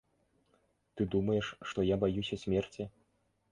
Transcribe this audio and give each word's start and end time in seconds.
Ты 0.95 1.01
думаеш, 1.17 1.45
што 1.73 1.87
я 1.93 2.01
баюся 2.07 2.35
смерці? 2.47 2.91